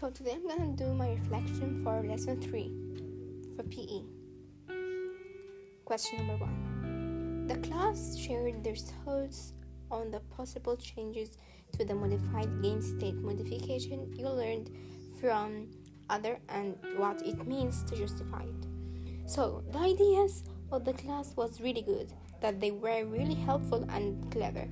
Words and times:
So 0.00 0.08
today 0.08 0.32
I'm 0.32 0.48
gonna 0.48 0.72
do 0.72 0.94
my 0.94 1.10
reflection 1.10 1.84
for 1.84 2.02
lesson 2.02 2.40
3 2.40 2.72
for 3.54 3.62
PE. 3.64 4.00
Question 5.84 6.26
number 6.26 6.46
1. 6.46 7.46
The 7.48 7.56
class 7.68 8.16
shared 8.16 8.64
their 8.64 8.76
thoughts 8.76 9.52
on 9.90 10.10
the 10.10 10.20
possible 10.34 10.74
changes 10.78 11.36
to 11.76 11.84
the 11.84 11.94
modified 11.94 12.62
game 12.62 12.80
state 12.80 13.16
modification 13.16 14.10
you 14.16 14.26
learned 14.30 14.70
from 15.20 15.68
other 16.08 16.38
and 16.48 16.78
what 16.96 17.20
it 17.20 17.46
means 17.46 17.82
to 17.82 17.94
justify 17.94 18.44
it. 18.44 18.66
So 19.26 19.62
the 19.70 19.80
ideas 19.80 20.44
of 20.72 20.86
the 20.86 20.94
class 20.94 21.36
was 21.36 21.60
really 21.60 21.82
good, 21.82 22.10
that 22.40 22.58
they 22.58 22.70
were 22.70 23.04
really 23.04 23.34
helpful 23.34 23.86
and 23.90 24.32
clever. 24.32 24.66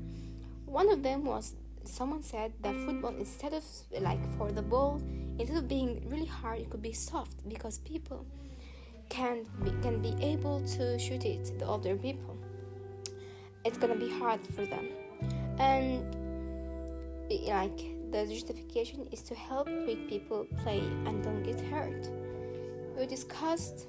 One 0.64 0.88
of 0.88 1.02
them 1.02 1.26
was 1.26 1.54
someone 1.88 2.22
said 2.22 2.52
that 2.60 2.74
football 2.86 3.14
instead 3.16 3.52
of 3.52 3.64
like 4.00 4.20
for 4.36 4.52
the 4.52 4.62
ball 4.62 5.00
instead 5.38 5.56
of 5.56 5.68
being 5.68 6.02
really 6.08 6.26
hard 6.26 6.60
it 6.60 6.70
could 6.70 6.82
be 6.82 6.92
soft 6.92 7.36
because 7.48 7.78
people 7.78 8.26
can 9.08 9.46
be, 9.64 9.70
can 9.82 10.00
be 10.00 10.14
able 10.22 10.60
to 10.60 10.98
shoot 10.98 11.24
it 11.24 11.58
the 11.58 11.66
older 11.66 11.96
people. 11.96 12.36
It's 13.64 13.78
gonna 13.78 13.96
be 13.96 14.10
hard 14.18 14.40
for 14.54 14.64
them. 14.64 14.88
And 15.58 16.04
like 17.46 17.78
the 18.10 18.26
justification 18.26 19.06
is 19.12 19.22
to 19.22 19.34
help 19.34 19.68
weak 19.68 20.08
people 20.08 20.46
play 20.62 20.80
and 21.06 21.22
don't 21.22 21.42
get 21.42 21.60
hurt. 21.60 22.08
We 22.96 23.06
discussed 23.06 23.86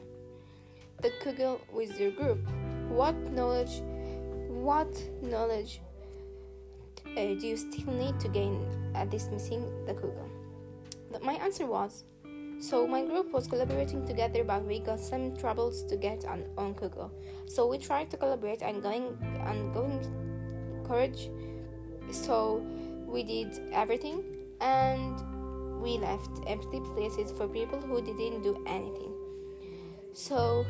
the 1.02 1.12
Coggle 1.23 1.59
with 1.71 1.99
your 1.99 2.12
group. 2.12 2.40
What 2.90 3.16
knowledge 3.31 3.81
what 4.49 4.91
knowledge 5.21 5.81
uh, 7.18 7.40
do 7.40 7.48
you 7.48 7.57
still 7.57 7.93
need 7.93 8.20
to 8.20 8.27
gain 8.27 8.65
at 8.96 9.10
dismissing 9.10 9.63
the 9.85 9.93
Coggle? 9.93 10.29
My 11.24 11.34
answer 11.34 11.65
was 11.65 12.04
so 12.60 12.85
my 12.85 13.05
group 13.05 13.32
was 13.32 13.48
collaborating 13.48 14.05
together, 14.05 14.43
but 14.43 14.65
we 14.65 14.79
got 14.79 14.99
some 14.99 15.35
troubles 15.37 15.84
to 15.84 15.96
get 15.96 16.26
on, 16.26 16.43
on 16.57 16.74
Coggle. 16.74 17.10
So 17.48 17.65
we 17.65 17.77
tried 17.77 18.12
to 18.12 18.18
collaborate 18.18 18.62
and 18.62 18.84
going 18.84 19.18
and 19.48 19.74
going 19.74 20.84
courage. 20.85 21.30
So 22.12 22.62
we 23.07 23.24
did 23.24 23.57
everything 23.71 24.26
and 24.60 25.82
we 25.82 25.98
left 25.99 26.30
empty 26.48 26.82
places 26.96 27.32
for 27.32 27.48
people 27.48 27.80
who 27.80 28.02
didn't 28.02 28.41
do 28.41 28.62
anything. 28.68 29.13
So 30.12 30.65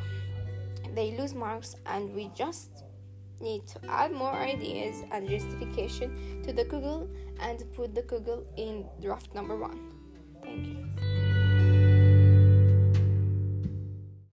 they 0.94 1.18
lose 1.18 1.34
marks 1.34 1.76
and 1.88 2.14
we 2.14 2.30
just 2.36 2.84
need 3.42 3.68
to 3.68 3.80
add 3.90 4.12
more 4.12 4.34
ideas 4.34 5.04
and 5.12 5.30
justification 5.30 6.42
to 6.44 6.54
the 6.54 6.66
Coggle 6.66 7.08
and 7.40 7.64
put 7.74 7.96
the 7.96 8.04
Coggle 8.04 8.46
in 8.58 8.86
draft 9.02 9.34
number 9.34 9.56
one. 9.56 9.80
Thank 10.44 10.68
you. 10.68 11.09